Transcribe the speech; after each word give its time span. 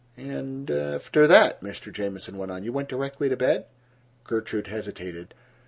"And—after 0.17 1.27
that," 1.27 1.61
Mr. 1.61 1.93
Jamieson 1.93 2.35
went 2.35 2.51
on, 2.51 2.63
"you 2.63 2.73
went 2.73 2.89
directly 2.89 3.29
to 3.29 3.37
bed?" 3.37 3.65
Gertrude 4.23 4.65
hesitated. 4.65 5.35